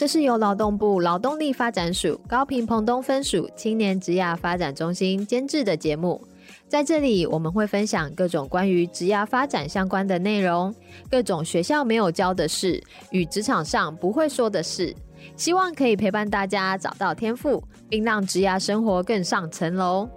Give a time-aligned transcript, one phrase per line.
[0.00, 6.26] 这是由劳动部劳动力发展署高屏澎东分署青年职涯发展中心监制的节目。
[6.66, 10.74] 在这里，我们会分享各种关于职涯发展相关的内容，
[11.10, 14.96] 各种学校没有教的事与职场上不会说的事，
[15.36, 20.08] 希望可以陪伴大家找到天赋，并让职涯生活更上层楼。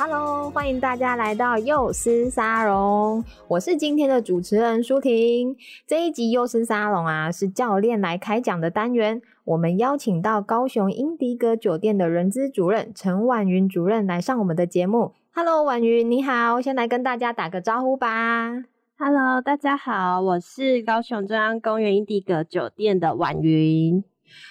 [0.00, 5.56] Hello，欢迎大家来到幼师沙龙，我是今天的主持人舒婷。
[5.88, 9.20] 这一集幼师沙龙啊，是教练来开讲的单元。
[9.44, 15.14] 我们邀请到高雄英迪格酒店的人资主任陈婉云主任来上我们的节目。
[15.34, 18.52] Hello，婉云你好，先来跟大家打个招呼吧。
[18.96, 24.04] Hello，大家好，我是高雄中央公园英迪格酒店的婉云。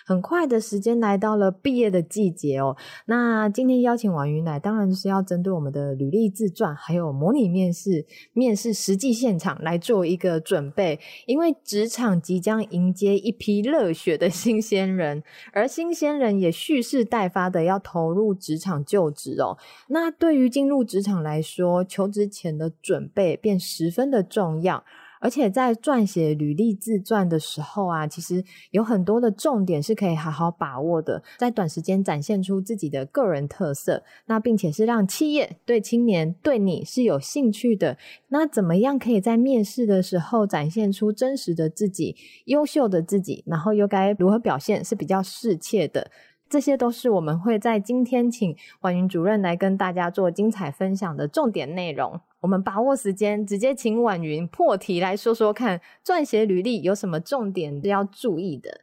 [0.05, 2.75] 很快的时间来到了毕业的季节哦。
[3.05, 10.99] 那今天邀请婉云来，当然是要针对我们的履历自传，还有模拟面试、面试实际现场来做一个准备。
[11.25, 19.57] 因为职场即将迎接一批热血的新鲜人，而新鲜人也蓄势待发的要投入职场就职哦。
[19.89, 24.83] 那对于进入职场来说，求职前的准备便十分的重要。
[25.19, 37.97] 而且在撰写履历自传的时候啊，其实有很多的重点是可以好好把握的，在短时间展现出自己的个人特色，那并且是让企业对青年对你是有兴趣的。
[38.29, 46.11] 那怎么样可以在面试的时候展现出真实的自己、优秀的自己，然后又该如何表现是比较适切的？
[46.49, 52.19] 这些都是我们会在今天请婉云主任来跟大家做精彩分享的重点内容。
[52.39, 58.81] 我们把握时间，直接请婉云破题来说说看，撰写履历有什么重点要注意的？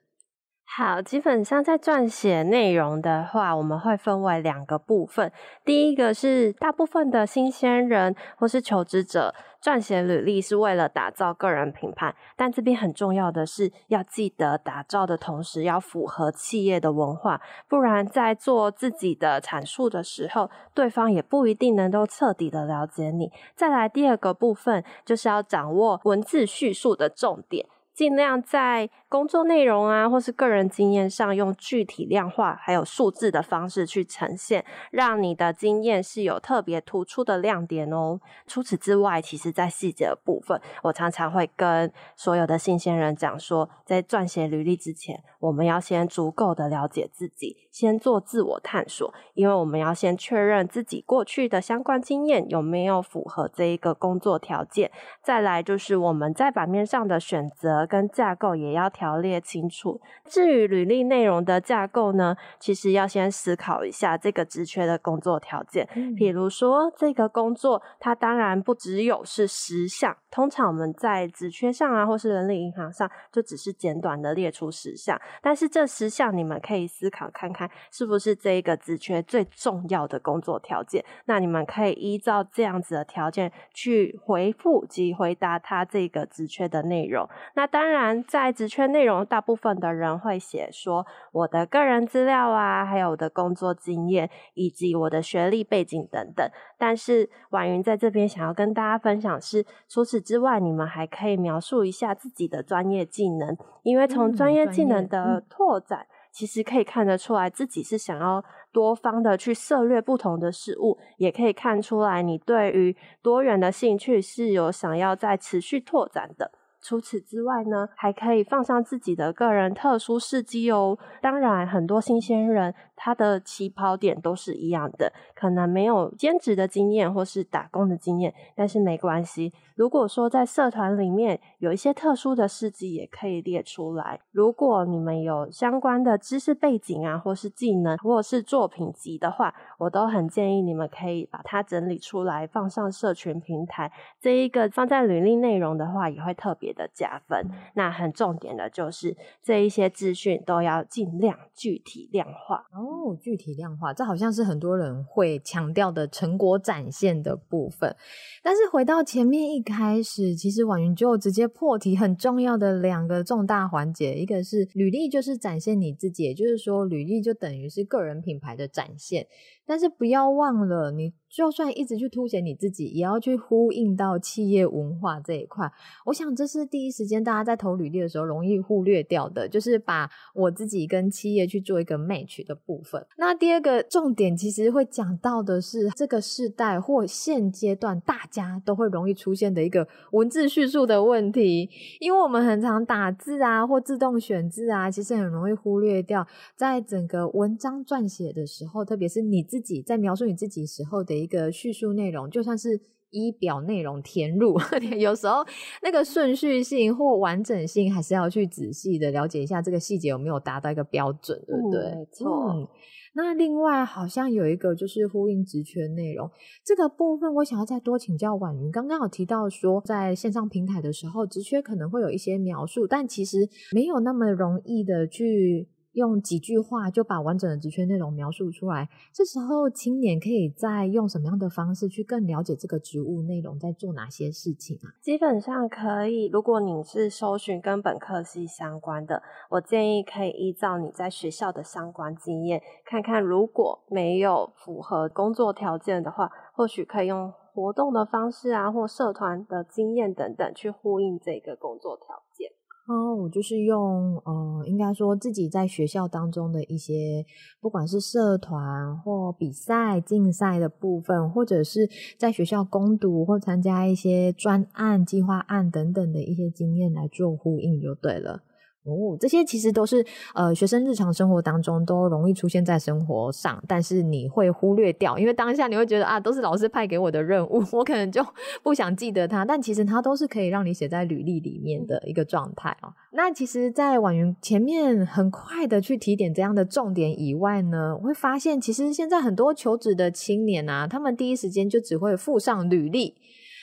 [0.66, 5.30] 好，基本上在撰写内容的话，我们会分为两个部分。
[5.64, 23.30] 第一个是大部分的新鲜人或是求职者撰写履历是为了打造个人品牌，但这边很重要的是要记得打造的同时要符合企业的文化，不然在做自己的阐述的时候，对方也不一定能够彻底的了解你。
[23.54, 27.64] 再来第二个部分就是要掌握文字叙述的重点。
[27.94, 38.20] 尽量在工作内容啊，或是个人经验上，用具体量化还有数字的方式去呈现，让你的经验是有特别突出的亮点哦。
[38.48, 54.90] 除此之外，其实在细节的部分，我常常会跟所有的新鲜人讲说，在撰写履历之前，我们要先足够的了解自己，先做自我探索，因为我们要先确认自己过去的相关经验有没有符合这一个工作条件。
[55.22, 57.84] 再来就是我们在版面上的选择。
[57.94, 60.00] 跟架构也要条列清楚。
[60.24, 65.88] 至于履历内容的架构呢，其实要先思考一下这个职缺的工作条件。
[65.94, 66.14] 嗯。
[66.14, 75.20] 比如说，这个工作它当然不只有是十项，通常我们在职缺上啊，或是人力银行上，就只是简短的列出十项。
[75.42, 81.04] 但是这十项你们可以思考看看，是不是这一个职缺最重要的工作条件？
[81.26, 87.28] 那你们可以依照这样子的条件去回复及回答他这个职缺的内容。
[87.54, 96.48] 那当然，在职缺内容，大部分的人会写说我的个人资料啊，还有我的工作经验，以及我的学历背景等等。
[96.78, 116.50] 但是婉云在这边想要跟大家分享是，除此之外，你们还可以描述一下自己的专业技能，因为从专业技能的拓展，其实可以看得出来自己是想要多方的去涉略不同的事物，也可以看出来你对于多元的兴趣是有想要再持续拓展的。
[116.86, 120.98] 除此之外呢，还可以放上自己的个人特殊事迹哦。
[121.22, 129.52] 当然，很多新鲜人他的起跑点都是一样的，可能没有兼职的经验或是打工的经验，但是没关系。
[129.74, 134.20] 如果说在社团里面有一些特殊的事迹，也可以列出来。
[134.30, 143.90] 如果你们有相关的知识背景啊，或是技能，或是作品集的话，我都很建议你们可以把它整理出来，放上社群平台。
[144.20, 153.16] 这一个放在履历内容的话，也会特别的加分，那很重点的就是这一些资讯都要尽量具体量化哦。
[153.20, 157.94] 具体量化，这好像是很多人会强调的成果展现的部分。
[158.42, 169.26] 但是回到前面一开始，其实婉云就直接破题，很重要的两个重大环节，一个是履历，就是展现你自己，也就是说，履历就等于是个人品牌的展现。
[169.66, 175.72] 但是不要忘了，你就算一直去凸显你自己，也要去呼应到企业文化这一块。
[176.04, 183.04] 我想这是第一时间大家在投履历的时候容易忽略掉的，就是把我自己跟企业去做一个 match 的部分。
[183.16, 191.70] 那第二个重点其实会讲到的是这个世代或现阶段大家都会容易出现的一个文字叙述的问题，
[192.00, 199.42] 因为我们很常打字啊或自动选字啊，其实很容易忽略掉在整个文章撰写的时候，特别是你。
[199.54, 202.80] 自己在描述你自己时候的一个叙述内容，就算是
[203.10, 204.56] 以表内容填入，
[204.98, 205.44] 有时候
[205.80, 211.82] 那个顺序性或完整性，还是要去仔细的了解一下这个细节有没有达到一个标准，对不对？
[211.82, 212.50] 嗯、没错。
[212.50, 212.68] 嗯，
[213.14, 216.28] 那另外好像有一个就是呼应职缺内容
[216.64, 218.72] 这个部分，我想要再多请教婉云。
[218.72, 225.68] 刚刚有提到说，在线上平台的时候，职缺可能会有一些描述，但其实没有那么容易的去。
[225.94, 228.88] 用几句话就把完整的职缺内容描述出来。
[229.12, 234.92] 这时候青年可以再用什么样的方式去更了解这个职务内容在做哪些事情啊？
[235.00, 252.50] 基本上可以，如果你是搜寻跟本科系相关的，我建议可以依照你在学校的相关经验，看看如果没有符合工作条件的话，或许可以用活动的方式啊，或社团的经验等等去呼应这个工作条件。
[252.86, 257.24] 哦，我就是用，呃，应该说自己在学校当中的一些，
[257.58, 261.88] 不管是社团或比赛、竞赛的部分，或者是
[262.18, 268.42] 在学校攻读或参加一些专案、计划案等等的一些经验来做呼应就对了。
[268.84, 270.04] 哦，这些其实都是
[270.34, 278.24] 呃学生日常生活当中都容易出现在生活上，但是你会忽略掉，因为当下你会觉得啊，都是老师派给我的任务， 我可能就
[278.62, 279.44] 不想记得它。
[279.44, 282.92] 但其实它都是可以让你写在履历里面的一个状态哦。
[283.12, 293.14] 那其实，在婉云前面很快的去提点这样的重点以外呢，我会发现其实现在很多求职的青年啊，他们第一时间就只会附上履历。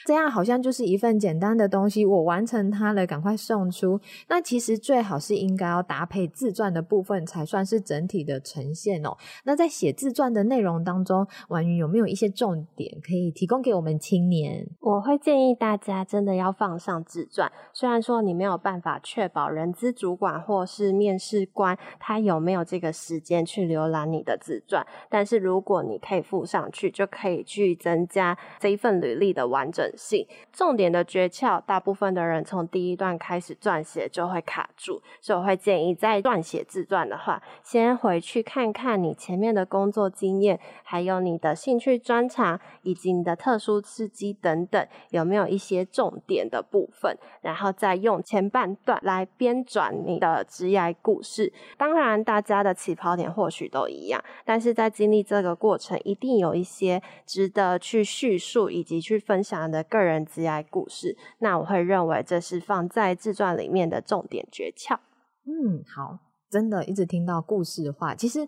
[0.06, 4.00] 这样好像就是一份简单的东西，我完成它了，赶快送出。
[4.28, 9.16] 那其实最好是应该要搭配自传的部分，才算是整体的呈现哦。
[9.44, 14.68] 那在写自传的内容当中，婉云有没有一些重点可以提供给我们青年？
[14.80, 17.52] 我会建议大家真的要放上自传。
[17.74, 30.28] 虽然说你没有办法确保人资主管或是面试官他有没有这个时间去浏览你的自传，但是如果你可以附上去，就可以去增加这一份履历的完整性。
[30.52, 51.52] 重点的诀窍，大部分的人从第一段开始撰写就会卡住，所以我会建议在撰写自传的话，先回去看看你前面的工作经验，还有你的兴趣专长以及你的特殊刺激等等，有没有一些重点的部分，然后再用前半段来编转你的职涯故事。
[51.78, 59.81] 当然，大家的起跑点或许都一样，但是在经历这个过程，一定有一些值得去叙述以及去分享的。
[59.84, 64.98] 个人职涯故事，那我会认为这是放在自传里面的重点诀窍。
[65.46, 66.20] 嗯，好，
[66.50, 68.48] 真的一直听到故事的话，其实。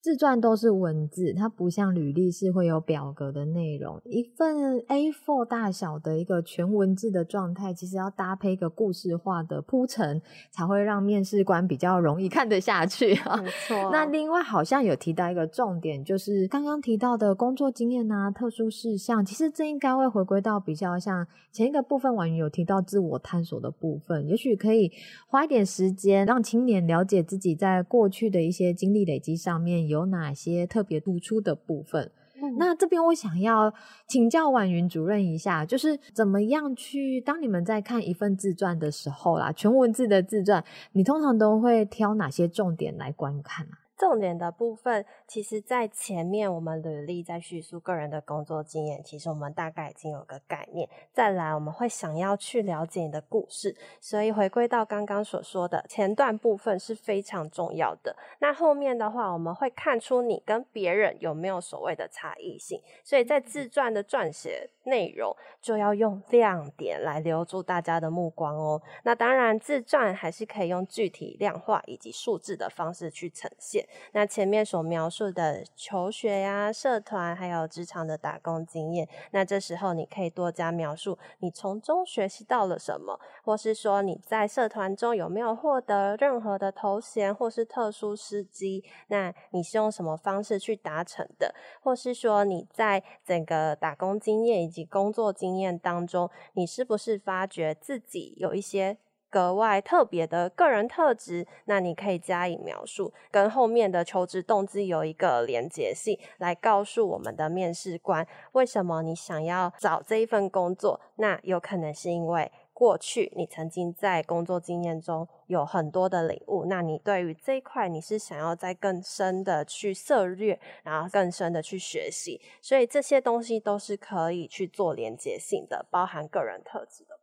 [0.00, 4.00] 自传都是文字，它不像履历是会有表格的内容。
[4.04, 10.22] 一份 A4 大小的一个全文字的状态，其实要搭配一个故事化的铺陈，
[10.52, 13.08] 才会让面试官比较容易看得下去。
[13.08, 13.90] 没错。
[13.90, 24.92] 那另外好像有提到一个重点，就是刚刚提到的工作经验啊、特殊事项，其实这应该会回归到比较像前一个部分，婉瑜有提到自我探索的部分，也许可以
[25.26, 29.87] 花一点时间，让青年了解自己在过去的一些经历累积上面。
[29.88, 32.12] 有哪些特别突出的部分？
[32.40, 33.74] 嗯、那这边我想要
[34.06, 43.70] 请教婉云主任一下，就是怎么样去当你们在看一份自传的时候啦，全文字的自传，你通常都会挑哪些重点来观看啊？
[43.98, 50.88] 重点的部分，其实，在前面我们履历在叙述个人的工作经验，其实我们大概已经有个概念。
[51.12, 58.16] 再来，我们会想要去了解你的故事，所以回归到刚刚所说的前段部分是非常重要的。
[58.38, 68.80] 那后面的话，我们会看出你跟别人有没有所谓的差异性，所以在自传的撰写内容就要用亮点来留住大家的目光哦。
[69.02, 73.86] 那当然，自传还是可以用具体量化以及数字的方式去呈现。
[74.12, 98.98] 那前面所描述的求学呀、社团，还有职场的打工经验，那这时候你可以多加描述你从中学习到了什么，或是说你在社团中有没有获得任何的头衔或是特殊事迹，那你是用什么方式去达成的，或是说你在整个打工经验以及工作经验当中，你是不是发觉自己有一些
[99.30, 111.00] 格外特别的个人特质，那你可以加以描述，跟后面的求职动机有一个连结性，来告诉我们的面试官为什么你想要找这一份工作。
[111.16, 127.17] 那有可能是因为过去你曾经在工作经验中有很多的领悟，那你对于这一块你是想要再更深的去涉猎，然后更深的去学习，所以这些东西都是可以去做连结性的，包含个人特质的。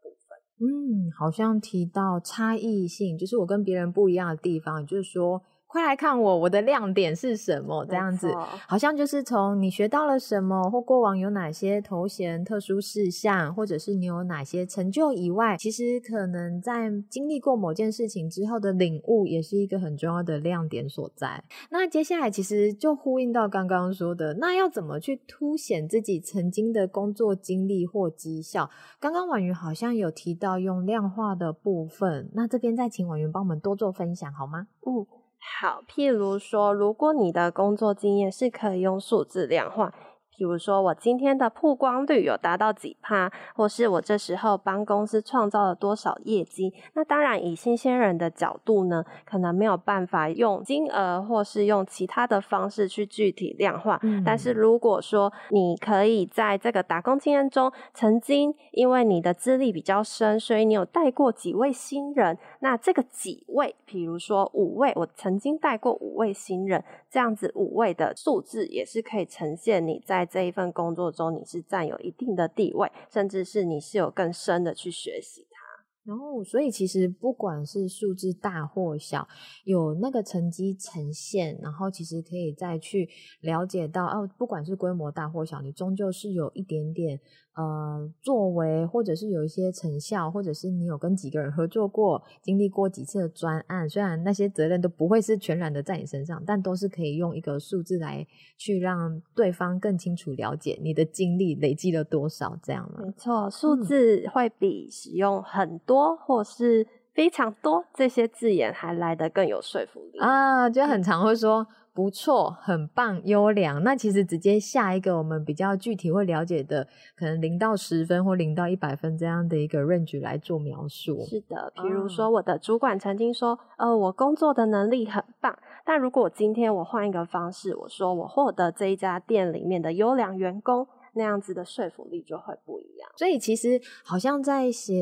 [0.60, 5.42] 嗯，好像提到差异性，就是我跟别人不一样的地方，也就是说。
[5.76, 7.86] 快来看我，我的亮点是什么？
[7.86, 8.34] 这样子，
[8.66, 21.44] 好像就是从你学到了什么，或过往有哪些头衔、特殊事项，或者是你有哪些成就以外，其实可能在经历过某件事情之后的领悟，也是一个很重要的亮点所在。
[21.70, 28.70] 那接下来其实就呼应到刚刚说的，那要怎么去凸显自己曾经的工作经历或绩效？
[28.98, 34.68] 刚刚婉瑜好像有提到用量化的部分，那这边再请婉瑜帮我们多做分享好吗？
[34.88, 35.06] 嗯。
[35.48, 39.94] 好，譬如说，如果你的工作经验是可以用数字量化。
[40.38, 46.74] 比如说，我今天的曝光率有达到几趴，或是我这时候帮公司创造了多少业绩。
[46.94, 54.00] 那当然，以新鲜人的角度呢，可能没有办法用金额或是用其他的方式去具体量化。
[54.04, 54.24] 嗯。
[54.26, 62.38] 但是如果说你可以在这个打工经验中，曾经因为你的资历比较深，所以你有带过几位新人。
[62.60, 66.84] 那这个几位，比如说五位，我曾经带过五位新人，
[67.16, 70.26] 这样子五位的数字也是可以呈现你在。
[70.26, 75.56] 这一份工作中，你是占有一定的地位，甚至是你是有更深的去学习它。
[76.04, 79.26] 然后，所以其实不管是数字大或小，
[79.64, 83.08] 有那个成绩呈现，然后其实可以再去
[83.40, 87.22] 了解到，哦，不管是规模大或小，你终究是有一点点。
[87.56, 103.00] 呃，作为或者是有一些成效，或者是你有跟几个人合作过，经历过几次的专案，虽然那些责任都不会是全然的在你身上，但都是可以用一个数字来去让对方更清楚了解你的经历累积了多少，这样吗？
[103.02, 111.66] 没错，数字会比使用很多或是非常多这些字眼还来得更有说服力啊，就很常会说。
[111.96, 113.82] 不错，很棒，优良。
[113.82, 116.86] 那其实直接下一个我们比较具体会了解的，
[117.16, 121.24] 可能零到十分或零到一百分这样的一个 range 来做描述。
[121.26, 130.86] 是的，比如说我的主管曾经说，呃，我工作的能力很棒，但如果今天我换一个方式，我说我获得这一家店里面的优良员工。
[131.18, 134.94] 那样子的说服力就会不一样，所以其实好像在写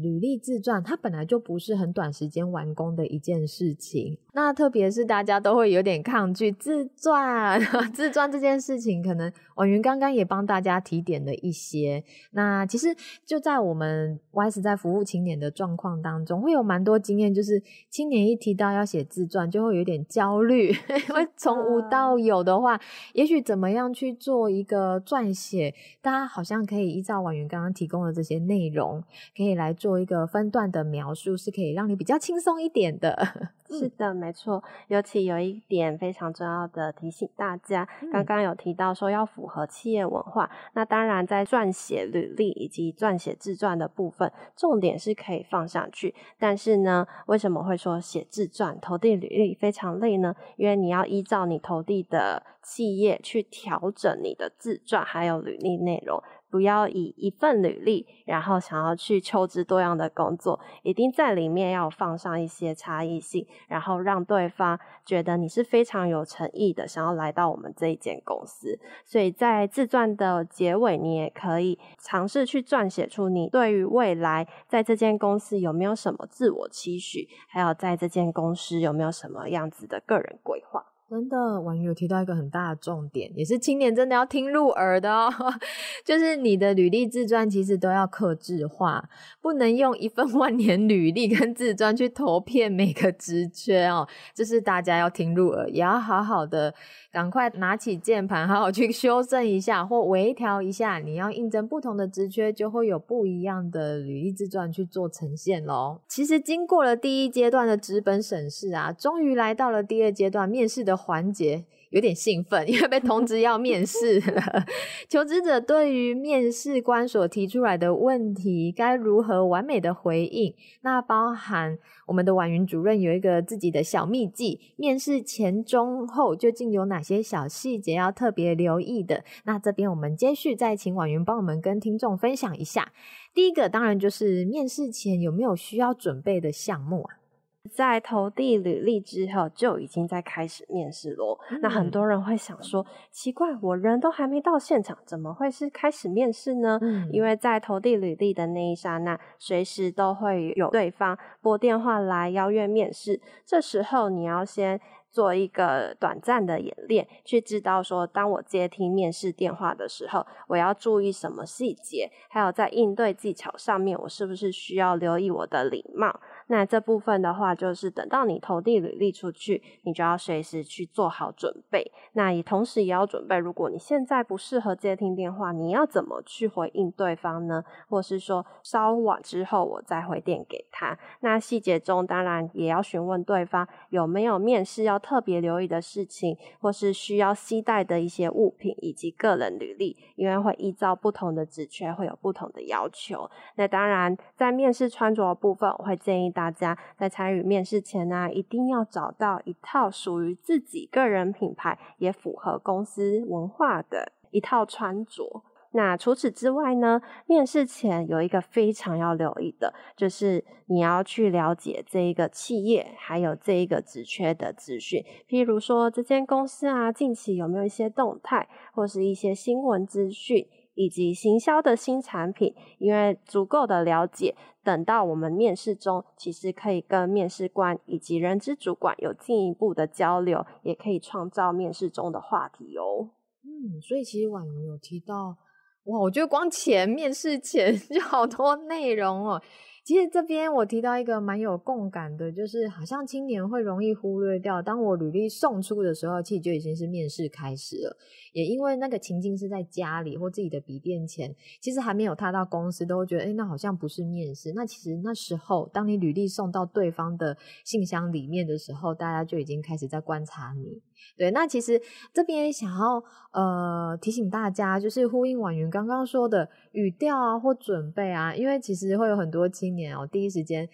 [0.00, 4.16] 履历自传，它本来就不是很短时间完工的一件事情。
[4.34, 7.60] 那特别是大家都会有点抗拒自传，
[7.92, 12.02] 自传这件事情，可能婉云刚刚也帮大家提点了一些。
[12.30, 12.96] 那其实
[13.26, 20.68] 就在我们 YS 在服务青年的状况当中，会有蛮多经验，就是青年一提到要写自传，就会有点焦虑，
[21.10, 22.80] 因为从无到有的话，
[23.12, 25.74] 也许怎么样去做一个撰写。
[26.00, 29.04] 大家好像可以依照婉云刚刚提供的这些内容，
[29.36, 33.52] 可以来做一个分段的描述，是可以让你比较轻松一点的。
[33.78, 34.62] 是的，没错。
[34.88, 40.50] 尤其有一点非常重要的提醒大家，刚刚有提到说要符合企业文化。
[40.74, 46.14] 那当然，在撰写履历以及撰写自传的部分，重点是可以放上去。
[46.38, 50.34] 但是呢，为什么会说写自传、投递履历非常累呢？
[50.56, 56.22] 因为你要依照你投递的企业去调整你的自传还有履历内容。
[56.52, 68.78] 不要以一份履历，然后想要去求职多样的工作，一定在里面要放上一些差异性，然后让对方觉得你是非常有诚意的，想要来到我们这一间公司。
[69.06, 80.91] 所以在自传的结尾，你也可以尝试去撰写出你对于未来在这间公司有没有什么自我期许，还有在这间公司有没有什么样子的个人规划。
[81.12, 85.30] 真的，婉瑜有提到一个很大的重点，也是青年真的要听入耳的哦，
[86.06, 89.06] 就是你的履历自传其实都要客制化，
[89.42, 96.72] 不能用一份 万年履历跟自传去投片每个职缺哦，这是大家要听入耳，也要好好的
[97.12, 100.98] 赶快拿起键盘，好好去修正一下或微调一下。
[100.98, 106.00] 你要应征不同的职缺，就会有不一样的履历自传去做呈现喽。
[106.08, 114.64] 其实经过了第一阶段的纸本审视啊，终于来到了第二阶段面试的环节有点兴奋，因为被通知要面试了。
[115.08, 120.54] 求职者对于面试官所提出来的问题，该如何完美的回应？
[120.82, 129.24] 那包含我们的婉云主任有一个自己的小秘技，面试前、中、后究竟有哪些小细节要特别留意的？
[129.44, 132.92] 那这边我们接续再请婉云帮我们跟听众分享一下。
[133.34, 137.21] 第一个当然就是面试前有没有需要准备的项目啊？
[137.70, 141.38] 在投递履历之后，就已经在开始面试咯。
[141.50, 146.78] 嗯、那很多人会想说，奇怪，我人都还没到现场，怎么会是开始面试呢？
[146.82, 153.20] 嗯、因为在投递履历的那一刹那，随时都会有对方拨电话来邀约面试。
[153.46, 166.20] 这时候你要先做一个短暂的演练，去知道说，当我接听面试电话的时候，我要注意什么细节，还有在应对技巧上面，我是不是需要留意我的礼貌。
[166.48, 171.90] 那这部分的话，就是等到你投递履历出去，你就要随时去做好准备。
[172.12, 177.64] 那也同时也要准备，如果你现在不适合接听电话，你要怎么去回应对方呢？
[177.88, 180.98] 或是说稍晚之后我再回电给他。
[181.20, 193.30] 那细节中当然也要询问对方有没有面试要特别留意的事情，或是需要携带的一些物品以及个人履历，因为会依照不同的职缺会有不同的要求。
[193.56, 196.76] 那当然在面试穿着部分，我会建议大家。
[196.96, 205.44] 在参与面试前呢、一定要找到一套属于自己个人品牌，也符合公司文化的一套穿着。
[205.74, 220.46] 那除此之外呢，面试前有一个非常要留意的，就是你要去了解这一个企业还有这一个职缺的资讯，譬如说这间公司啊，近期有没有一些动态，或是一些新闻资讯。
[220.74, 233.10] 以及行销的新产品，因为足够的了解，等到我们面试中，其实可以跟面试官以及人资主管有进一步的交流，也可以创造面试中的话题哦。
[233.44, 235.36] 嗯，所以其实婉瑜有提到，
[235.84, 239.42] 哇，我觉得光前面试前 就好多内容哦。
[239.84, 247.96] 其实这边我提到一个蛮有共感的，就是好像青年会容易忽略掉，当我履历送出的时候，其实就已经是面试开始了。
[248.32, 254.52] 也因为那个情境是在家里或自己的笔电前，其实还没有踏到公司，都会觉得，诶，那好像不是面试。
[254.54, 260.80] 那其实那时候，当你履历送到对方的信箱里面的时候，大家就已经开始在观察你。
[261.16, 261.80] 对，那其实
[262.12, 270.68] 这边想要呃提醒大家，就是呼应婉云刚刚说的语调啊或准备啊，因为其实会有很多青年哦，第一时间。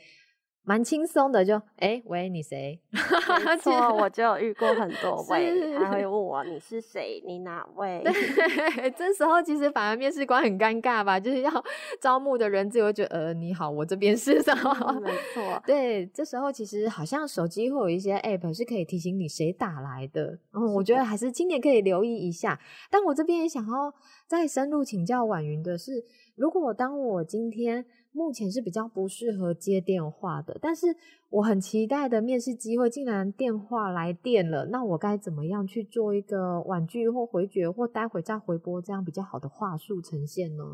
[0.69, 2.79] 蛮轻松的就，哎喂，你谁？
[2.93, 8.03] 没错，我就有遇过很多位，他会问我你是谁，你哪位？
[8.05, 8.13] 对，
[8.95, 11.51] 这时候其实反而面试官很尴尬吧，就是要
[12.03, 15.01] 招募的人就会觉得，呃，你好，我这边是什么？
[15.01, 22.61] 没错，对，这时候其实好像手机会有一些 app 是可以提醒你谁打来的，嗯，我觉得还是今年可以留意一下。
[22.91, 23.95] 但我这边也想要
[24.27, 26.05] 再深入请教婉云的是，
[26.37, 27.87] 如果当我今天。
[28.19, 30.89] 目前是比较不适合接电话的，但是
[31.31, 40.65] 我很期待的面试机会竟然电话来电了，那我该怎么样去做一个婉拒或回绝，或待会再回拨这样比较好的话术呈现呢？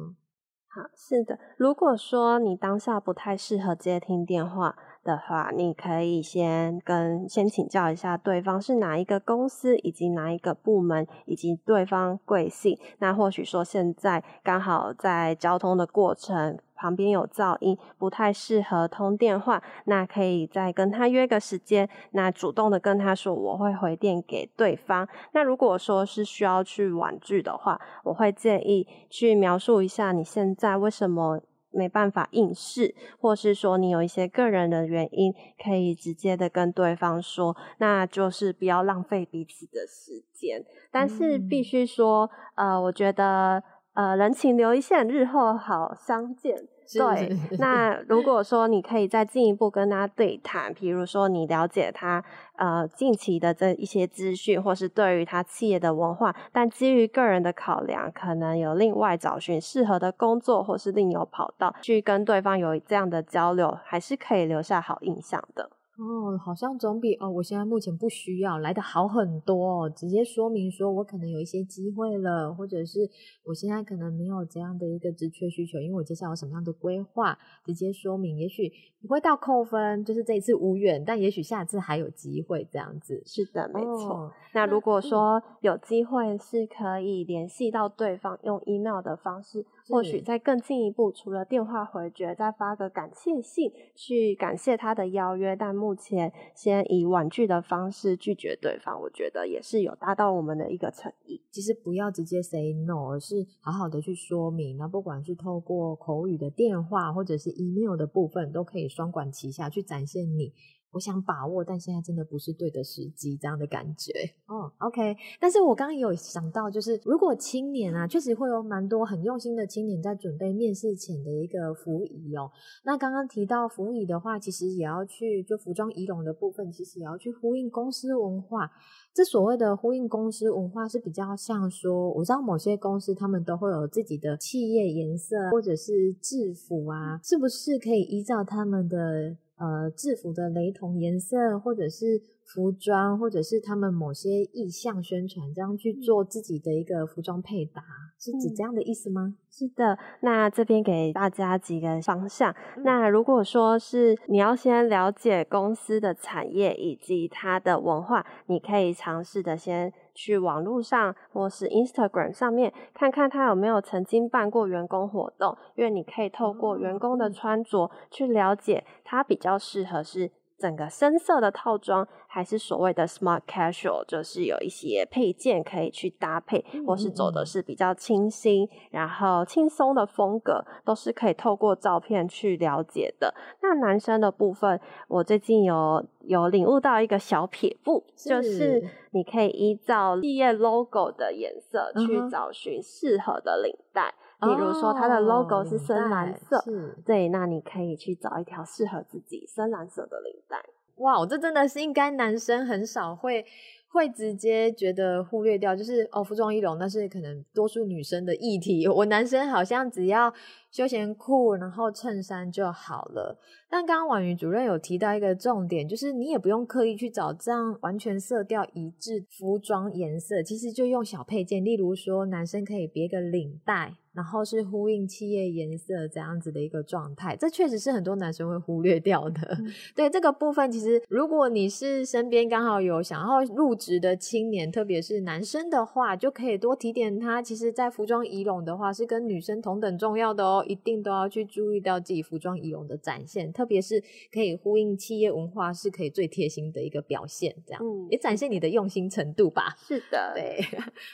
[0.69, 12.77] 好，是的，如果说你当下不太适合接听电话的话，你可以先跟先请教一下对方是哪一个公司，以及哪一个部门，以及对方贵姓。
[12.99, 16.59] 那或许说现在刚好在交通的过程。
[16.85, 19.63] 旁边有噪音，不太适合通电话。
[19.87, 25.09] 那可以再跟他约个时间，那主动的跟他说我会回电给对方。
[25.33, 35.33] 那如果说是需要去婉拒的话，我会建议去描述一下你现在为什么没办法应试，或是说你有一些个人的原因，
[35.65, 40.63] 可以直接的跟对方说，那就是不要浪费彼此的时间。
[40.93, 43.61] 但是必须说，呃，我觉得
[43.95, 46.57] 呃人情留一线，日后好相见。
[46.99, 52.23] 对，那如果说你可以再进一步跟他对谈，比如说你了解他
[52.57, 65.71] 呃近期的这一些资讯，或是对于他企业的文化，但基于个人的考量，可能有另外找寻适合的工作，或是另有跑道，去跟对方有这样的交流，还是可以留下好印象的。
[65.97, 69.89] 哦，好像总比哦，我现在目前不需要来的好很多哦。
[69.89, 73.09] 直接说明说我可能有一些机会了，或者是
[73.45, 83.23] 我现在可能没有这样的一个职缺需求，因为我接下来有什么样的规划，直接说明，也许不会到扣分，就是这一次无缘，但也许下次还有机会这样子。
[83.25, 84.15] 是的，没错。
[84.15, 95.55] 哦，那如果说有机会是可以联系到对方，用 email 的方式或许再更进一步，除了电话回绝，再发个感谢信去感谢他的邀约。
[95.55, 101.43] 但目前先以婉拒的方式拒绝对方，我觉得也是有达到我们的一个诚意。
[101.51, 104.77] 其实不要直接 say no，而是好好的去说明。
[104.79, 110.53] 那不管是透过口语的电话，或者是 email 的部分，都可以双管齐下去展现你。
[110.95, 114.13] 我想把握，但现在真的不是对的时机，这样的感觉。
[114.47, 115.17] 哦，OK。
[115.41, 122.49] 但是我刚刚有想到，就是如果青年啊，确实会有蛮多很用心的青年在准备面试前的一个服仪哦。
[122.85, 128.71] 那刚刚提到服仪的话，其实也要去就服装仪容的部分，其实也要去呼应公司文化。
[129.13, 139.37] 这所谓的呼应公司文化是比较像说，我知道某些公司他们都会有自己的企业颜色或者是制服啊，是不是可以依照他们的？
[139.57, 147.83] 呃，制服的雷同颜色，或者是服装，或者是他们某些意向宣传，这样去做自己的一个服装配搭，
[148.19, 149.23] 是指这样的意思吗？
[149.23, 152.53] 嗯，是的，那这边给大家几个方向。
[152.77, 152.83] 嗯。
[152.85, 159.93] 那如果说是你要先了解公司的产业以及它的文化，你可以尝试的先。
[160.15, 170.31] 去网络上或是 Instagram 上面看看他有没有曾经办过员工活动，因为你可以透过员工的穿着去了解他比较适合是。
[170.65, 183.35] 整个深色的套装，还是所谓的 smart casual，就是有一些配件可以去搭配，或是走的是比较清新，然后轻松的风格，都是可以透过照片去了解的。
[183.61, 194.15] 那男生的部分，我最近有有领悟到一个小撇步，是就是你可以依照企业 logo 的颜色去找寻适合的领带。
[194.45, 196.63] 比如说，它的 logo 是深蓝色，哦，
[197.05, 200.59] 对，那你可以去找一条适合自己深蓝色的领带。
[200.97, 203.45] 哇，这真的是应该男生很少会
[203.89, 208.87] 会直接觉得忽略掉，就是哦，服装仪容那是可能多数女生的议题。
[208.87, 210.33] 我男生好像只要
[210.75, 213.39] 休闲裤，然后衬衫就好了。
[213.71, 223.95] 但刚刚婉瑜主任有提到一个重点，就是你也不用刻意去找这样完全色调一致服装颜色，其实就用小配件，例如说男生可以别个领带。
[224.15, 229.41] 然后是呼应企业颜色这样子的一个状态，这确实是很多男生会忽略掉的。
[229.59, 237.43] 嗯、 对这个部分，其实如果你是身边刚好有想要入职的青年，特别是男生的话，就可以多提点他。
[237.43, 247.55] 其实，在服装仪容的话，是跟女生同等重要的哦，一定都要去注意到自己服装仪容的展现，特别是可以呼应企业文化，是可以最贴心的一个表现。
[247.67, 249.77] 这样、嗯、也展现你的用心程度吧。
[249.79, 250.61] 是的， 对。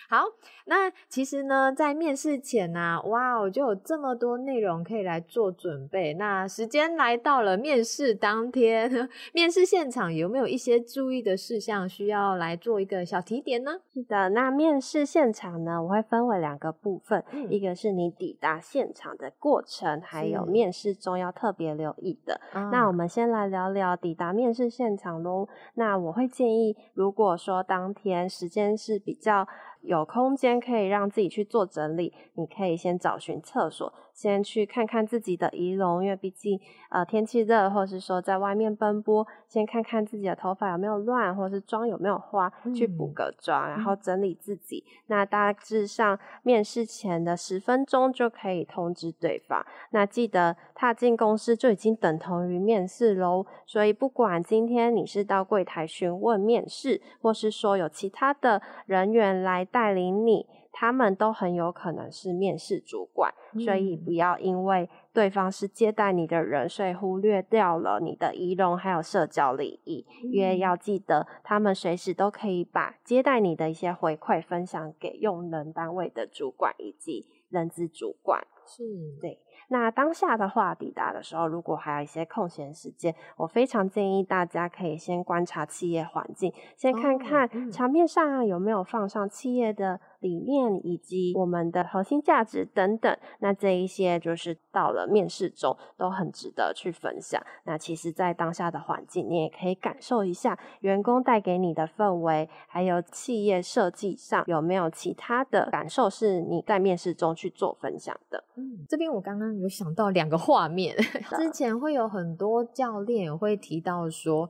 [0.08, 0.24] 好，
[0.66, 3.02] 那其实呢，在面试前呢、啊。
[3.02, 6.14] 哇哦，就有这么多内容可以来做准备。
[6.14, 13.80] 那时间来到了面试当天，面试现场有没有一些注意的事项需要来做一个小提点呢？
[13.94, 22.40] 是的，那面试现场呢，我会分为两个部分，嗯、一个是你抵达现场的过程，还有面试中要特别留意的。
[22.70, 25.48] 那我们先来聊聊抵达面试现场喽。
[25.74, 29.48] 那我会建议，如果说当天时间是比较
[29.80, 33.92] 有空间可以让自己去做整理，你可以先找寻厕所。
[34.20, 44.84] 先去看看自己的仪容，因为毕竟呃天气热，或是说在外面奔波，先看看自己的头发有没有乱，或是妆有没有花，嗯、去补个妆，然后整理自己。
[44.86, 49.64] 嗯、那大致上面试前的十分钟就可以通知对方。
[49.92, 60.46] 那记得踏进公司就已经等同于面试喽，所以不管今天你是到柜台询问面试，或是说有其他的人员来带领你。
[60.72, 70.06] 他们都很有可能是面试主管，嗯，所以不要因为对方是接待你的人，所以忽略掉了你的仪容还有社交礼仪。
[70.24, 78.40] 嗯，因为要记得，他们随时都可以把接待你的一些回馈分享给用人单位的主管以及人资主管。
[78.64, 78.84] 是，
[79.20, 79.40] 对。
[79.68, 90.00] 那当下的话，抵达的时候，如果还有一些空闲时间，我非常建议大家可以先观察企业环境，先看看墙面上有没有放上企业的。
[90.20, 97.42] 理念以及我们的核心价值等等，那这一些就是到了面试中都很值得去分享。
[97.64, 108.44] 那其实，在当下的环境，你也可以感受一下员工带给你的氛围，还有企业设计上有没有其他的感受是你在面试中去做分享的。
[108.56, 110.96] 嗯，这边我刚刚有想到两个画面，
[111.36, 114.48] 之前会有很多教练会提到说。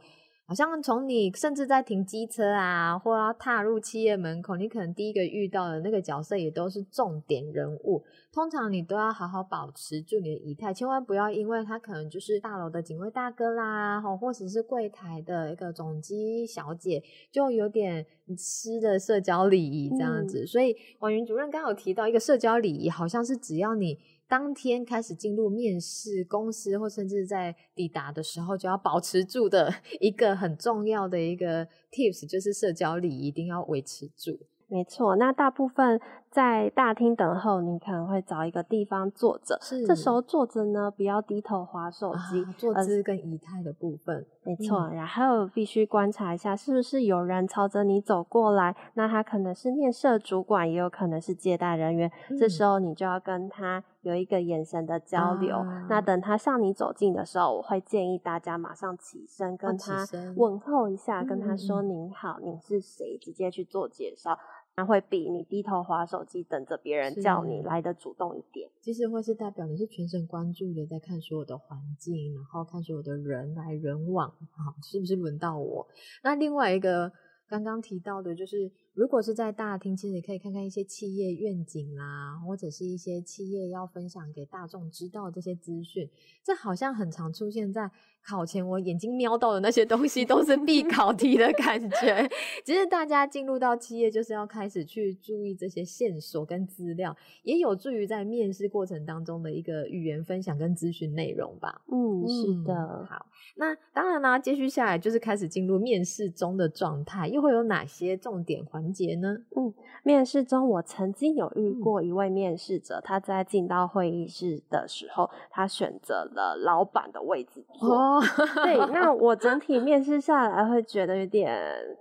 [0.50, 8.02] 好像从你甚至在停机车啊，或要踏入企业门口，你可能第一个遇到的那个角色也都是重点人物。
[8.32, 18.04] 通常你都要好好保持住你的仪态，千万不要因为他可能就是大楼的警卫大哥啦，或者是柜台的一个总机小姐，就有点
[18.36, 20.42] 失的社交礼仪这样子。
[20.42, 23.96] 嗯、所以婉云主任刚刚有提到一个社交礼仪，好像是只要你。
[24.30, 34.38] 当天开始进入面试公司，或甚至在抵达的时候，就要保持住的 一个很重要的一个 tips，就是社交礼仪一定要维持住。
[34.68, 36.00] 没错，那大部分。
[36.30, 39.58] 在大厅等候，你可能会找一个地方坐着。
[39.60, 42.44] 是，这时候坐着呢，不要低头滑手机。
[42.44, 44.78] 啊、坐姿跟仪态的部分，没错。
[44.82, 48.76] 嗯、然后必须观察一下，是不是有人朝着你走过来？
[48.94, 52.08] 那他可能是面试主管，也有可能是接待人员。
[52.28, 55.56] 嗯、这时候你就要跟他有一个眼神的交流。
[55.56, 64.38] 啊、那等他向你走近的时候，我会建议大家马上起身，跟他问候一下，跟他说：“您好，您是谁？”直接去做介绍。
[64.76, 68.70] 那会比你低头划手机等着别人叫你来的主动一点。
[68.80, 75.86] 其实会是代表你是全神贯注的在看所有的环境，然后看所有的人来人往，好，是不是轮到我？
[76.22, 77.12] 那另外一个
[77.48, 78.70] 刚刚提到的就是。
[78.92, 86.09] 如果是在大厅，其实也可以看看一些企业愿景啦，或者是一些企业要分享给大众知道的这些资讯。
[86.44, 87.90] 这好像很常出现在
[88.22, 92.29] 考前，我眼睛瞄到的那些东西都是必 考题的感觉。
[92.64, 101.81] 其实大家进入到企业，就是要开始去注意这些线索跟资料，也有助于在面试过程当中的一个语言分享跟资讯内容吧。
[101.90, 103.07] 嗯，是的。
[103.09, 103.26] 好，
[103.57, 109.36] 那当然啦，接续下来就是开始进入面试中的状态，又会有哪些重点环环节呢？
[109.56, 117.94] 嗯，面试中我曾经有遇过一位面试者，嗯、他在进到会议室的时候，他选择了老板的位置坐。
[117.94, 118.22] 哦、
[118.64, 121.54] 对，那我整体面试下来会觉得有点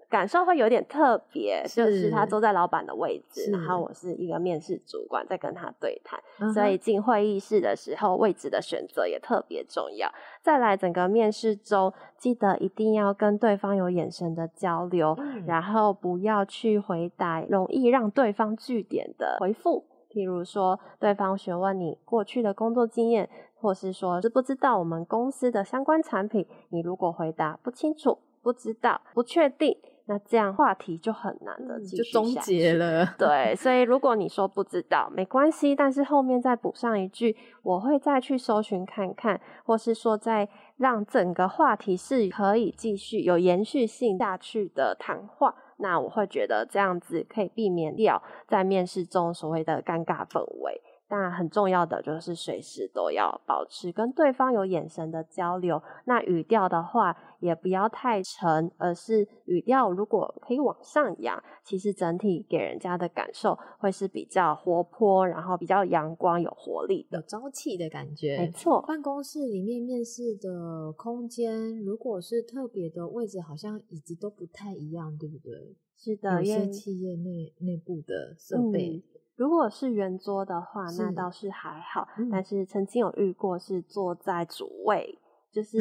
[0.10, 10.10] 感受会有点特别，是 就是他坐在老板的位置，然后我是一个面试主管在跟他对谈，嗯、所以进会议室的时候位置的选择也特别重要。
[10.42, 19.86] 再来，整个面试中记得一定要跟对方有眼神的交流，嗯、然后不要去回答容易让对方据点的回复。
[20.10, 29.78] 譬如说，对方询问你过去的工作经验，或是说知不知道我们公司的相关产品，你如果回答不清楚、不知道、不确定。
[30.10, 33.06] 那这样话题就很难的继续终结了。
[33.16, 50.82] 对，所以如果你说不知道，没关系，但是后面再补上一句，我会再去搜寻看看，或是说再让整个话题是可以继续有延续性下去的谈话，那我会觉得这样子可以避免掉在面试中所谓的尴尬氛围。
[51.10, 55.82] 当然，很重要的就是随时都要保持跟对方有眼神的交流。
[56.06, 68.38] 那语调的话，也不要太沉，而是语调如果可以往上扬，其实整体给人家的感受会是比较活泼，然后比较阳光、有活力、有朝气的感觉。
[68.38, 75.76] 没错，办公室里面面试的空间，如果是特别的位置，好像椅子都不太一样，对不对？
[75.98, 78.98] 是的，有些企业内内部的设备。
[78.98, 79.04] 嗯
[79.40, 82.06] 如果是圆桌的话，那倒是还好。
[82.18, 85.24] 是但是曾经有遇过是坐在主位，嗯、
[85.54, 85.80] 就 是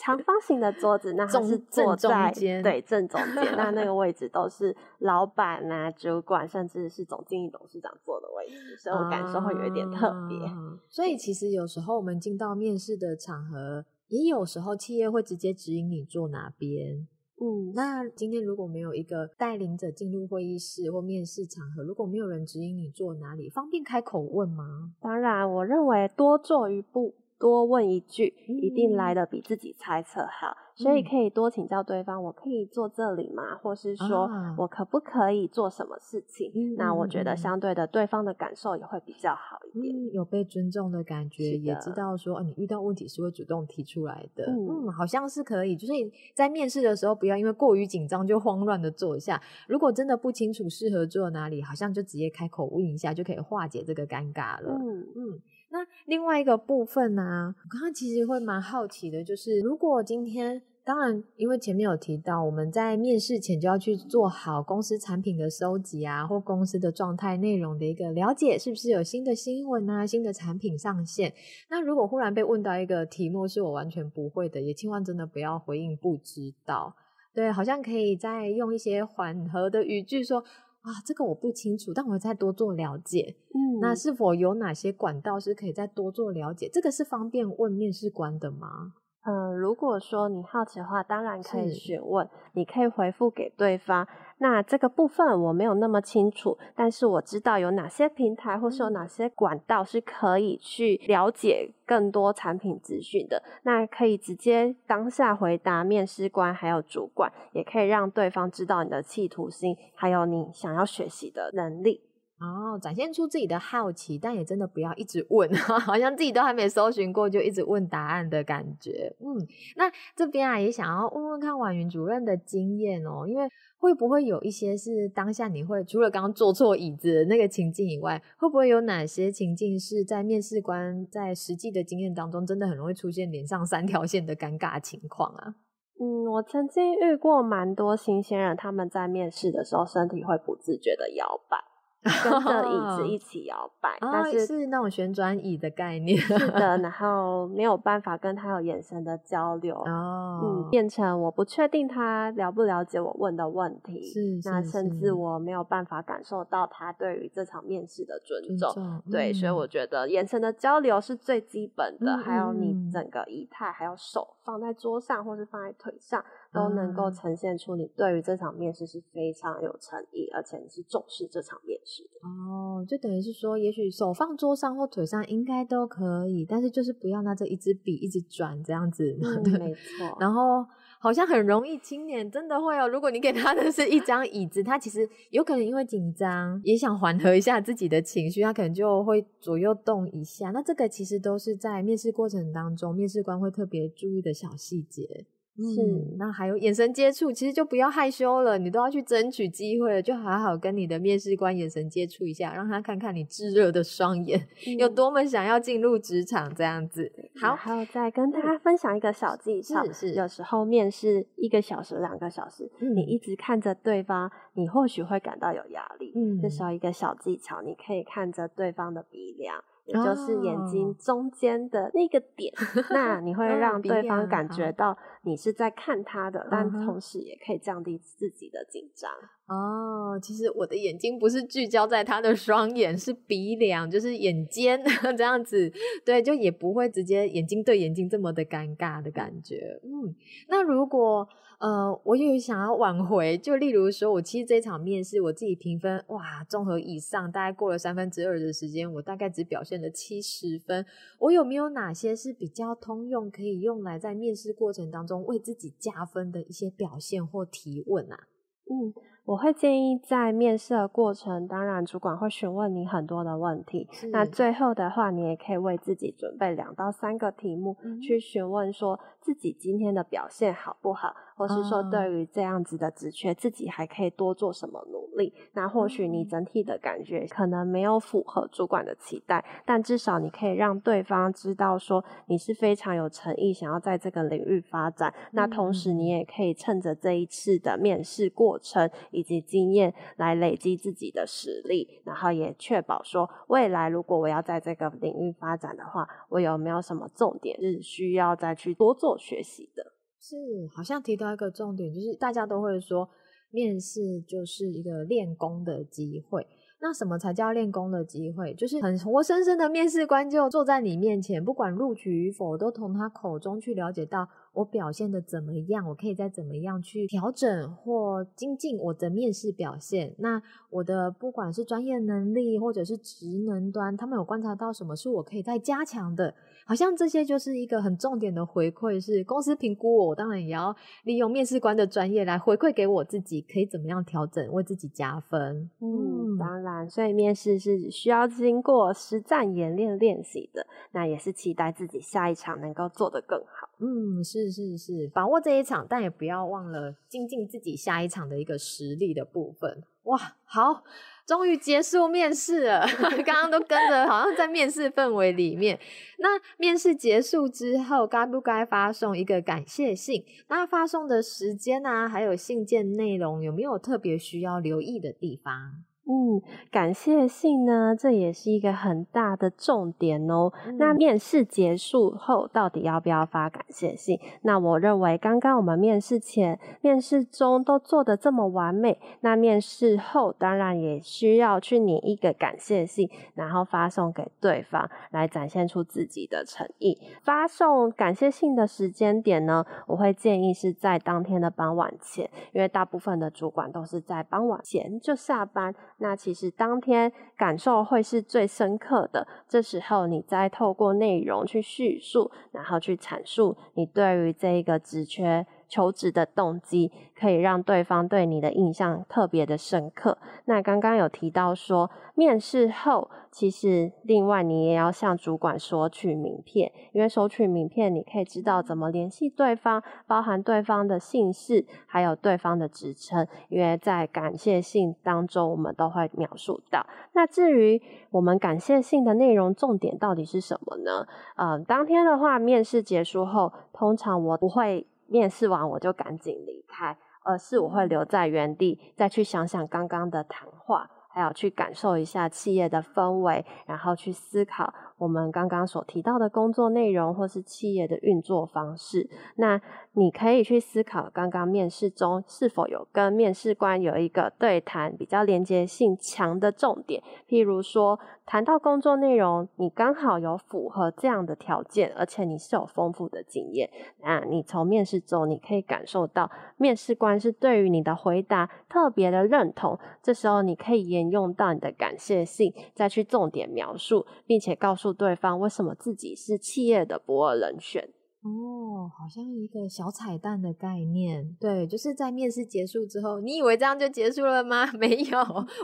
[0.00, 10.38] 长方形的桌子，那他是坐在正对正中间，那那个 位置都是老板啊、主管，甚至是总经理、董事长坐的位置，所以我感受会有一点特别。
[10.46, 10.56] 啊、
[10.88, 17.06] 所以其实有时候我们进到面试的场合，也有时候企业会直接指引你坐哪边。
[17.40, 24.92] 嗯，那今天如果没有一个带领者进入会议室或面试场合，如果没有人指引你坐哪里，方便开口问吗？
[25.00, 27.14] 当然，我认为多做一步。
[27.40, 32.22] 多问一句，一定来的比自己猜测好，嗯、所以可以多请教对方。
[32.22, 33.56] 我可以坐这里吗？
[33.56, 36.50] 或是说我可不可以做什么事情？
[36.50, 44.44] 啊、那我觉得相对的，对方的感受也会比较好一点，嗯、有被尊重的感觉，也知道说，哦，你遇到问题是会主动提出来的。
[44.46, 45.92] 嗯，嗯，好像是可以，就是
[46.34, 49.40] 在面试的时候，不要因为过于紧张就慌乱的坐下。
[49.66, 54.78] 如果真的不清楚适合坐哪里，好像就直接开口问一下，就可以化解这个尴尬了。
[54.78, 55.40] 嗯嗯。
[55.70, 71.34] 那另外一个部分呢、我刚刚其实会蛮好奇的，就是如果今天，当然因为前面有提到，我们在面试前就要去做好公司产品的收集啊，或公司的状态内容的一个了解，是不是有新的新闻啊、新的产品上线？
[71.68, 76.96] 那如果忽然被问到一个题目是我完全不会的，也千万真的不要回应不知道，
[77.34, 80.42] 对，好像可以再用一些缓和的语句说。
[80.82, 83.36] 啊，这个我不清楚，但我再多做了解。
[83.54, 86.70] 嗯，那是否有哪些管道是可以再多做了解？
[86.72, 88.94] 这个是方便问面试官的吗？
[89.26, 94.06] 嗯，如果说你好奇的话，当然可以询问，你可以回复给对方。
[94.38, 103.42] 那这个部分我没有那么清楚，但是我知道有哪些平台或是有哪些管道是可以去了解更多产品资讯的。
[103.62, 112.00] 那可以直接当下回答面试官还有主管，也可以让对方知道你的企图心，还有你想要学习的能力。
[112.40, 119.12] 哦，展现出自己的好奇，但也真的不要一直问， 好像自己都还没搜寻过就一直问答案的感觉。
[119.18, 119.44] 嗯，
[119.76, 123.48] 那这边啊也想要问问看婉云主任的经验哦，因为
[123.78, 135.56] 会不会有一些是当下你会除了刚刚坐错椅子的那个情境以外，会不会有哪些情境是在面试官在实际的经验当中，真的很容易出现脸上三条线的尴尬情况啊？
[136.00, 141.58] 嗯，我曾经遇过蛮多新鲜人，他们在面试的时候身体会不自觉的摇摆。
[142.02, 146.16] 跟着椅子 一起摇摆，哦，但是是那种旋转椅的概念。
[146.18, 166.24] 是的，然 后没有办法跟他有眼神的交流，哦，嗯，变成我不确定他了不了解我问的问题，是，是，那甚至我没有办法感受到他对于这场面试的尊重，尊重对，嗯，所以我觉得眼神的交流是最基本的，嗯，还有你整个仪态，还有手放在桌上或是放在腿上。
[166.52, 172.26] 都能够呈现出你对于这场面试是非常有诚意，而且你是重视这场面试的。
[172.26, 179.18] 哦，就等于是说，也许手放桌上或腿上应该都可以，但是就是不要拿着一支笔一直转这样子。
[179.22, 180.16] 嗯，没错。
[180.18, 180.64] 然后
[180.98, 182.88] 好像很容易，青年真的会哦。
[182.88, 190.50] 如果你给他的是一张椅子，他其实有可能因为紧张，也想缓和一下自己的情绪，他可能就会左右动一下。
[190.50, 195.26] 那这个其实都是在面试过程当中，面试官会特别注意的小细节。
[195.62, 207.10] 是、嗯，那还有眼神接触，其实就不要害羞了，你都要去争取机会了，就好好跟你的面试官眼神接触一下，让他看看你炙热的双眼、嗯、有多么想要进入职场这样子。
[207.40, 216.12] 好，还有再跟大家分享一个小技巧，是是，有时候面试一个小时、两个小时、嗯，你一直看着对方，你或许会感到有压力。
[216.14, 219.56] 嗯，这时候一个小技巧，你可以看着对方的鼻梁。
[219.88, 222.84] 也就是眼睛中间的那个点，oh.
[222.92, 229.10] 那你会让对方感觉到你是在看他的，但同时也可以降低自己的紧张。
[229.46, 234.78] 哦、oh，其实我的眼睛不是聚焦在他的双眼，是鼻梁，就是眼尖
[235.16, 235.72] 这样子。
[236.04, 239.80] 对，就也不会直接眼睛对眼睛这么的尴尬的感觉。
[239.82, 240.14] 嗯，
[240.48, 241.26] 那如果。
[241.58, 250.86] 呃，我有想要挽回，就例如说，我其实这场面试我自己评分，哇，综合以上，大概过了三分之二的时间，我大概只表现了七十分。
[251.18, 258.28] 我有没有哪些是比较通用，可以用来在面试过程当中为自己加分的一些表现或提问啊？
[258.70, 258.94] 嗯。
[259.28, 263.86] 我会建议在面试的过程，当然主管会询问你很多的问题。
[264.10, 275.34] 那最后的话，你也可以为自己准备两到三个题目，嗯、去询问说自己今天的表现好不好，或是说对于这样子的职缺，自己还可以多做什么努力。
[275.52, 285.12] 那或许你整体的感觉可能没有符合主管的期待，但至少你可以让对方知道说你是非常有诚意，想要在这个领域发展。
[285.32, 288.90] 那同时，你也可以趁着这一次的面试过程。
[289.10, 299.82] 以及经验来累积自己的实力，然后也确保说未来如果我要在这个领域发展的话，我有没有什么重点是需要再去多做学习的？
[300.20, 300.36] 是，
[300.74, 303.08] 好像提到一个重点，就是大家都会说
[303.50, 306.46] 面试就是一个练功的机会。
[306.80, 308.54] 那什么才叫练功的机会？
[308.54, 314.28] 就是很活生生的面试官就坐在你面前，不管录取与否，都从他口中去了解到。
[314.52, 315.88] 我表现的怎么样？
[315.88, 320.14] 我可以再怎么样去调整或精进我的面试表现？
[320.18, 326.32] 那我的不管是专业能力或者是职能端，他们有观察到什么是我可以再加强的？
[326.68, 335.70] 好像这些就是一个很重点的回馈，是公司评估我，我当然也要利用面试官的专业来回馈给我自己，可以怎么样调整，为自己加分。
[335.80, 343.67] 嗯，当然，所以面试是需要经过实战演练练习的，那也是期待自己下一场能够做得更好。
[343.80, 349.84] 嗯，是是是，把握这一场，但也不要忘了精进自己下一场的一个实力的部分。
[350.04, 350.82] 哇，好，
[351.26, 352.86] 终于结束面试了，
[353.24, 355.78] 刚刚都跟着，好像在面试氛围里面。
[356.18, 360.24] 那面试结束之后，该不该发送一个感谢信？
[360.48, 365.84] 那发送的时间啊，还有信件内容，有没有特别需要留意的地方？
[366.10, 366.40] 嗯，
[366.70, 370.50] 感谢信呢，这也是一个很大的重点哦。
[370.66, 374.18] 嗯、那面试结束后，到底要不要发感谢信？
[374.40, 386.98] 那我认为，刚刚我们面试前、面试中都做的这么完美，那面试后当然也需要去拟一个感谢信，然后发送给对方，来展现出自己的诚意。
[387.22, 395.74] 发送感谢信的时间点呢，我会建议是在当天的傍晚前，因为大部分的主管都是在傍晚前就下班。
[395.98, 410.18] 那其实当天感受会是最深刻的，这时候你再透过内容去叙述，然后去阐述你对于这一个职缺求职的动机，可以让对方对你的印象特别的深刻。
[410.46, 423.26] 那刚刚有提到说，面试后其实另外你也要向主管索取名片，因为索取名片你可以知道怎么联系对方，包含对方的姓氏，还有对方的职称。
[423.48, 426.86] 因为在感谢信当中，我们都会描述到。
[427.12, 431.06] 那至于我们感谢信的内容重点到底是什么呢？
[431.36, 434.86] 嗯，当天的话，面试结束后，通常我不会。
[435.08, 440.88] 面试完我就赶紧离开，而是我会留在原地，再去想想刚刚的谈话，
[441.18, 444.72] 还有去感受一下企业的氛围，然后去思考。
[444.98, 449.60] 我们刚刚所提到的工作内容，或是企业的运作方式，那
[449.92, 463.70] 你可以去思考，刚刚面试中是否有跟面试官有一个对谈比较连接性强的重点，譬如说谈到工作内容，你刚好有符合这样的条件，而且你是有丰富的经验，
[464.02, 474.88] 那你从面试中你可以感受到面试官是对于你的回答特别的认同，这时候你可以沿用到你的感谢信，再去重点描述，并且告诉。
[474.92, 477.88] 对方为什么自己是企业的不二人选？
[478.20, 481.36] 哦，好像一个小彩蛋的概念。
[481.38, 484.66] 对，就是在面试结束之后，你以为这样就结束了吗？
[484.74, 485.18] 没有，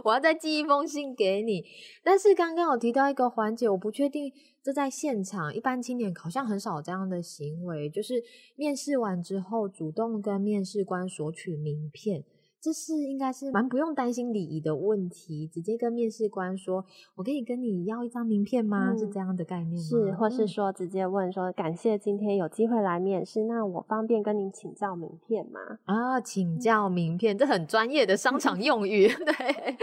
[0.04, 1.64] 我要再寄一封信给你。
[2.04, 4.32] 但是刚刚有提到一个环节，我不确定
[4.62, 8.22] 这在现场一般青年好像很少这样的行为，就是
[8.54, 12.24] 面试完之后主动跟面试官索取名片。
[12.64, 16.82] 这是应该是蛮不用担心礼仪的问题，直接跟面试官说
[17.14, 19.78] ：“我可以跟你要一张名片吗？”嗯、是这样的概念吗？
[19.78, 29.08] 是，或是说直接问说：“感谢今天有机会来面试，那我方便跟您请教名片吗？”啊，请教名片，这很专业的商场 用语。
[29.08, 29.76] 对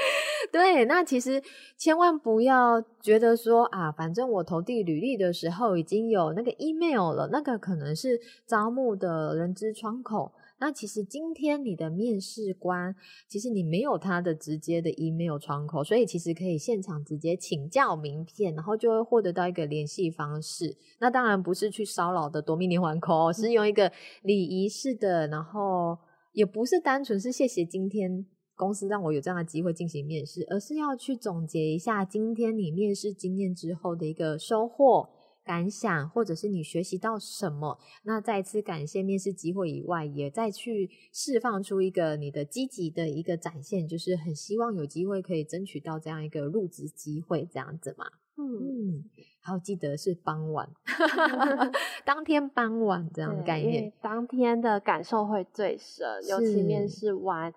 [0.51, 1.39] 对，那其实
[1.77, 10.32] 千万不要觉得说啊，反正我投递履历的时候已经有那个 email 了，那个可能是招募的人资窗口。
[10.62, 12.95] 那其实今天你的面试官，
[13.28, 20.78] 其实你没有他的直接的 email 窗口，所以其实可以现场直接请教名片，然后就会获得到一个联系方式。
[20.99, 23.91] 那当然不是去骚扰的夺命连环 call，是用一个
[24.22, 25.97] 礼仪式的，然后
[26.34, 28.24] 也不是单纯是谢谢今天
[28.55, 35.09] 公司让我有这样的机会进行面试，而是要去总结一下今天你面试经验之后的一个收获。
[35.43, 48.05] 感想，或者是你学习到什么，那再次感谢面试机会以外，也再去释放出一个你的积极的一个展现，就是很希望有机会可以争取到这样一个入职机会，这样子嘛。
[48.37, 49.03] 嗯嗯，
[49.41, 50.69] 还有记得是傍晚，
[52.05, 57.53] 当天傍晚这样的概念，当天的感受会最深，尤其面试完。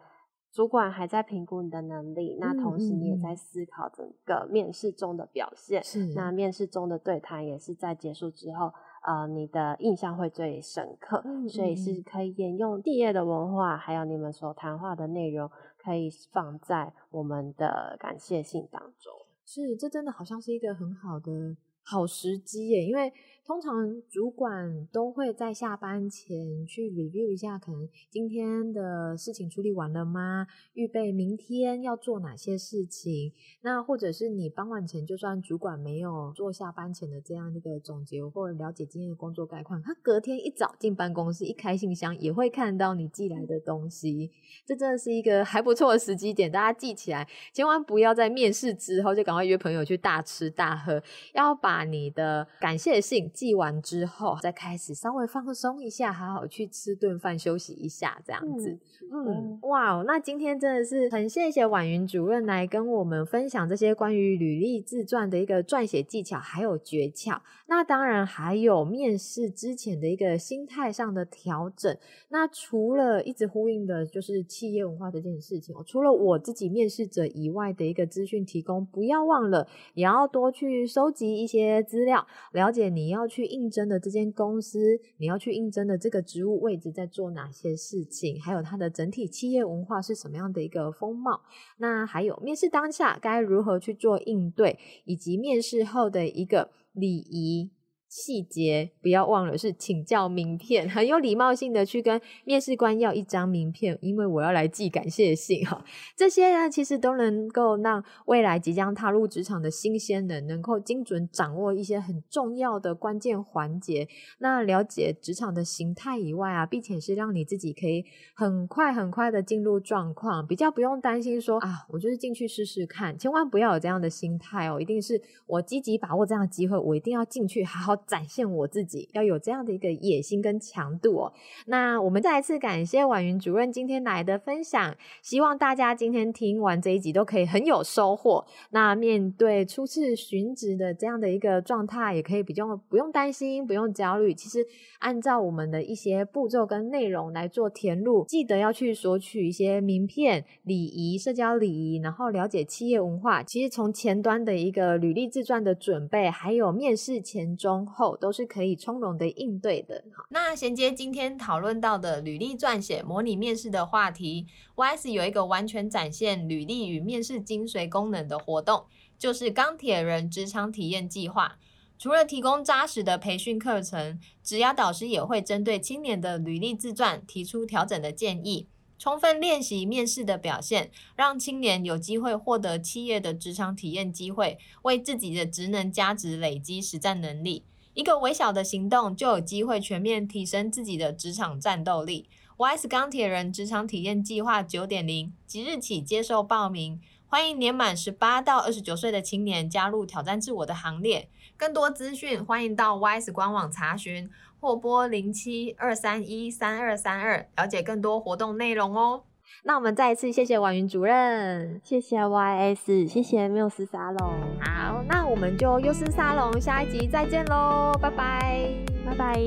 [0.54, 5.82] 主管还在评估你的能力，那同时你也在思考整个面试中的表现。
[5.82, 8.72] 是，那面试中的对谈也是在结束之后，
[9.04, 11.20] 呃，你的印象会最深刻。
[11.24, 19.12] 嗯，所以是可以沿用企业的文化，还有你们所谈话的内容，可以放在我们的感谢信当中。
[19.44, 23.12] 是，这真的好像是一个很好的好时机耶，因为。
[23.46, 30.46] 通常主管都会在下班前去 review 一下，可能今天的事情处理完了吗？
[30.72, 33.34] 预备明天要做哪些事情？
[33.60, 44.30] 那或者是你傍晚前，就算主管没有做下班前的这样一个总结或者了解今天的工作概况，他隔天一早进办公室一开信箱，也会看到你寄来的东西。
[44.64, 51.02] 这真的是一个还不错的时机点，大家记起来，千万不要在面试之后就赶快约朋友去大吃大喝，
[51.34, 53.30] 要把你的感谢信。
[53.34, 58.78] 寄完之后，再开始稍微放松一下，好好去吃顿饭，休息一下，这样子。
[59.10, 67.40] 嗯，嗯哇，那今天真的是很谢谢婉云主任来跟我们分享这些关于履历自传的一个撰写技巧，还有诀窍。
[67.66, 71.96] 那当然还有面试之前的一个心态上的调整。
[72.28, 91.40] 那除了一直呼应的就是企业文化这件事情，除了我自己面试者以外的一个资讯提供，不要忘了也要多去收集一些些资料，了解你要要去应征的这间公司，你要去应征的这个职务位置在做哪些事情，还有它的整体企业文化是什么样的一个风貌。
[91.78, 97.70] 那还有面试当下该如何去做应对，以及面试后的一个礼仪。
[98.16, 105.84] 细节不要忘了，是请教名片， 很有礼貌性的去跟面试官要一张名片，因为我要来寄感谢信哈。
[106.16, 114.06] 这些呢，其实都能够让未来即将踏入职场的新鲜人，能够精准掌握一些很重要的关键环节。
[114.38, 118.04] 那了解职场的形态以外啊，并且是让你自己可以
[118.36, 128.03] 很快很快的进入状况，比较不用担心说啊，我就是进去试试看，千万不要有这样的心态哦，一定是我积极把握这样的机会，我一定要进去好好。
[128.06, 131.32] 展现我自己，要有这样的一个野心跟强度哦。
[131.66, 138.44] 那我们再一次感谢婉云主任今天来的分享，希望大家今天听完这一集都可以很有收获。
[138.70, 144.34] 那面对初次寻职的这样的一个状态，也可以比较不用担心，不用焦虑。
[144.34, 144.66] 其实
[144.98, 153.42] 按照我们的一些步骤跟内容来做填入，记得要去索取一些名片、礼仪、社交礼仪，然后了解企业文化。
[153.42, 157.86] 其实从前端的一个履历自传的准备，还有面试前中。
[157.94, 160.04] 后都是可以从容的应对的。
[160.30, 168.84] 那衔接今天讨论到的履历撰写、模拟面试的话题，YS 有一个完全展现履历与面试精髓功能的活动，
[169.16, 171.58] 就是钢铁人职场体验计划。
[171.96, 178.66] 除了提供扎实的培训课程，职涯导师也会针对青年的履历自传提出调整的建议，
[178.98, 187.64] 充分练习面试的表现，让青年有机会获得企业的职场体验机会，为自己的职能加值，累积实战能力。
[187.94, 192.28] 一个微小的行动就有机会全面提升自己的职场战斗力。
[192.56, 201.28] YS 钢铁人职场体验计划九点零即日起接受报名，欢迎年满十八到二十九岁的青年加入挑战自我的行列。
[201.56, 204.28] 更多资讯欢迎到 YS 官网查询，
[204.60, 209.22] 或拨零七二三一三二三二了解更多活动内容哦。
[209.66, 214.34] 那我们再一次谢谢婉云主任，谢谢 YS，谢谢缪斯沙龙。
[214.60, 218.68] 好，那我们就缪斯沙龙下一集再见喽，拜拜，
[219.06, 219.40] 拜拜。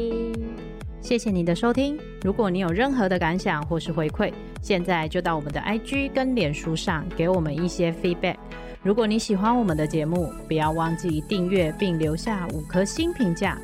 [1.01, 8.37] 谢谢你的收听，如果你有任何的感想或是回馈，现在就到我们的 IG 跟脸书上给我们一些 feedback。
[8.81, 13.55] 如果你喜欢我们的节目，不要忘记订阅并留下五颗星评价，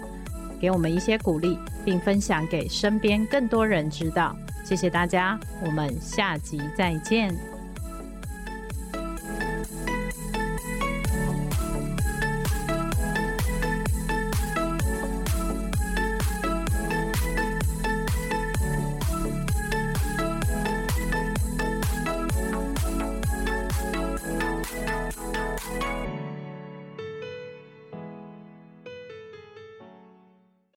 [0.61, 4.35] 给我们一些鼓励，并分享给身边更多人知道。
[4.73, 7.52] 谢谢大家，我们下集再见。